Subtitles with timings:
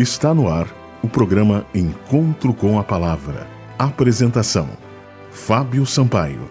[0.00, 0.66] Está no ar
[1.02, 3.46] o programa Encontro com a Palavra.
[3.78, 4.66] Apresentação:
[5.30, 6.50] Fábio Sampaio.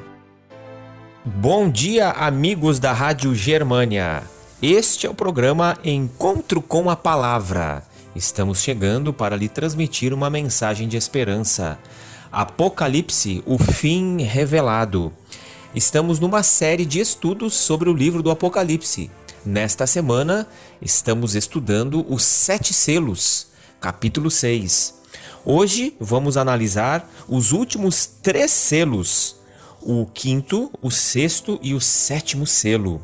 [1.25, 4.22] Bom dia, amigos da Rádio Germânia.
[4.62, 7.82] Este é o programa Encontro com a Palavra.
[8.16, 11.79] Estamos chegando para lhe transmitir uma mensagem de esperança.
[12.31, 15.11] Apocalipse, o fim revelado.
[15.73, 19.09] Estamos numa série de estudos sobre o livro do Apocalipse.
[19.50, 20.47] Nesta semana,
[20.79, 23.48] estamos estudando os Sete Selos,
[23.81, 24.94] capítulo 6.
[25.44, 29.38] Hoje vamos analisar os últimos três selos:
[29.81, 33.02] o quinto, o sexto e o sétimo selo.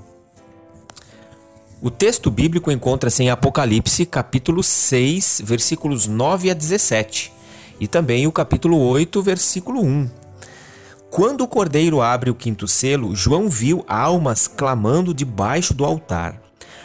[1.81, 7.33] O texto bíblico encontra-se em Apocalipse, capítulo 6, versículos 9 a 17,
[7.79, 10.24] e também o capítulo 8, versículo 1.
[11.15, 16.41] Quando o cordeiro abre o quinto selo, João viu almas clamando debaixo do altar.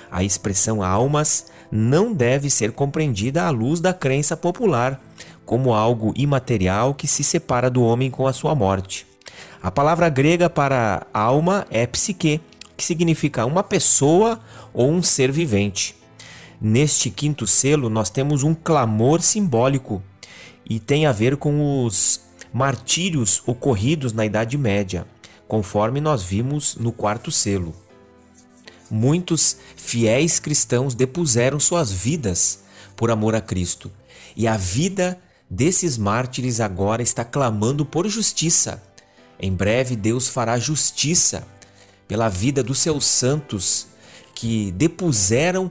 [0.08, 5.02] A expressão almas não deve ser compreendida à luz da crença popular,
[5.44, 9.04] como algo imaterial que se separa do homem com a sua morte.
[9.60, 12.40] A palavra grega para alma é psique,
[12.76, 14.38] que significa uma pessoa
[14.72, 15.96] ou um ser vivente.
[16.60, 20.00] Neste quinto selo, nós temos um clamor simbólico
[20.64, 25.06] e tem a ver com os martírios ocorridos na Idade Média,
[25.46, 27.74] conforme nós vimos no quarto selo.
[28.90, 32.60] Muitos fiéis cristãos depuseram suas vidas
[32.96, 33.90] por amor a Cristo,
[34.36, 38.82] e a vida desses mártires agora está clamando por justiça.
[39.38, 41.46] Em breve Deus fará justiça
[42.06, 43.86] pela vida dos seus santos
[44.34, 45.70] que depuseram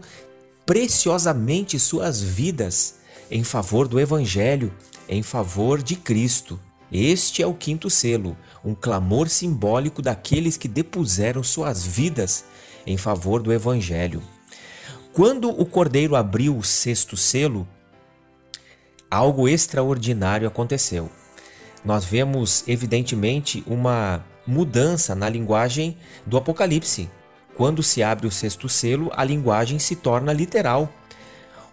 [0.66, 2.96] preciosamente suas vidas
[3.32, 4.74] em favor do Evangelho,
[5.08, 6.60] em favor de Cristo.
[6.92, 12.46] Este é o quinto selo, um clamor simbólico daqueles que depuseram suas vidas
[12.86, 14.24] em favor do Evangelho.
[15.14, 17.68] Quando o cordeiro abriu o sexto selo,
[19.10, 21.10] algo extraordinário aconteceu.
[21.86, 27.10] Nós vemos, evidentemente, uma mudança na linguagem do Apocalipse.
[27.56, 30.92] Quando se abre o sexto selo, a linguagem se torna literal.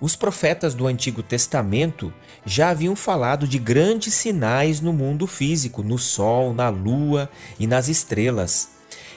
[0.01, 2.13] Os profetas do Antigo Testamento
[2.45, 7.89] já haviam falado de grandes sinais no mundo físico, no Sol, na Lua e nas
[7.89, 8.69] estrelas.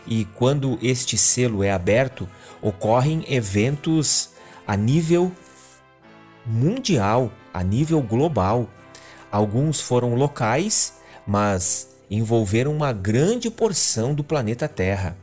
[0.07, 2.28] E quando este selo é aberto,
[2.62, 4.29] ocorrem eventos
[4.66, 5.31] a nível
[6.45, 8.69] mundial, a nível global.
[9.29, 10.94] Alguns foram locais,
[11.28, 15.16] mas envolveram uma grande porção do planeta Terra.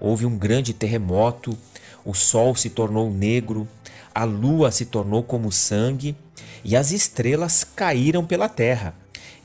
[0.00, 1.56] Houve um grande terremoto,
[2.04, 3.68] o Sol se tornou negro,
[4.14, 6.16] a lua se tornou como sangue
[6.64, 8.94] e as estrelas caíram pela terra.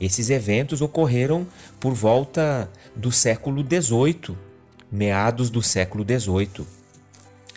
[0.00, 1.46] Esses eventos ocorreram
[1.78, 4.36] por volta do século XVIII,
[4.90, 6.66] meados do século XVIII.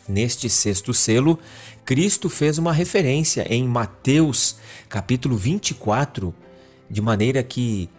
[0.07, 1.39] Neste sexto selo,
[1.85, 4.57] Cristo fez uma referência em Mateus,
[4.87, 6.33] capítulo 24,
[6.89, 7.89] de maneira que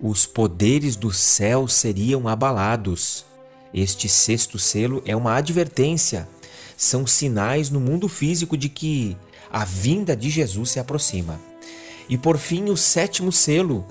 [0.00, 3.24] os poderes do céu seriam abalados.
[3.76, 6.26] Este sexto selo é uma advertência
[6.78, 9.16] são sinais no mundo físico de que
[9.50, 11.38] a vinda de Jesus se aproxima.
[12.08, 13.86] E por fim, o sétimo selo.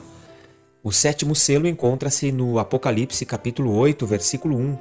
[0.83, 4.77] O sétimo selo encontra-se no Apocalipse capítulo 8, versículo 1.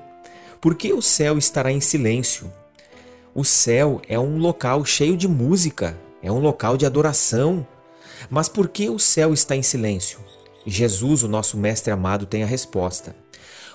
[0.59, 2.51] Por que o céu estará em silêncio?
[3.35, 7.67] O céu é um local cheio de música, é um local de adoração.
[8.31, 10.19] Mas por que o céu está em silêncio?
[10.67, 13.15] Jesus, o nosso mestre amado, tem a resposta.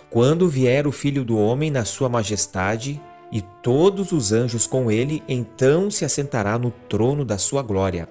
[0.10, 3.00] Quando vier o Filho do Homem na sua majestade
[3.32, 8.10] e todos os anjos com ele, então se assentará no trono da sua glória.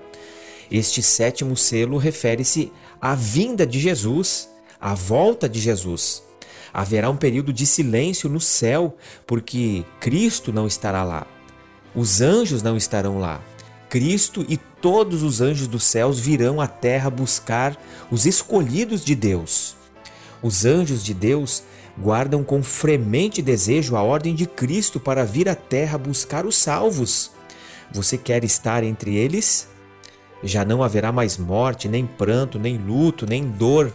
[0.70, 2.70] Este sétimo selo refere-se
[3.00, 4.48] à vinda de Jesus,
[4.81, 6.22] à volta de Jesus.
[6.72, 11.26] Haverá um período de silêncio no céu, porque Cristo não estará lá.
[11.97, 13.42] Os anjos não estarão lá.
[13.88, 17.76] Cristo e todos os anjos dos céus virão à terra buscar
[18.08, 19.78] os escolhidos de Deus.
[20.43, 21.62] Os anjos de Deus
[21.99, 27.31] guardam com fremente desejo a ordem de Cristo para vir à terra buscar os salvos.
[27.91, 29.69] Você quer estar entre eles?
[30.43, 33.93] Já não haverá mais morte, nem pranto, nem luto, nem dor.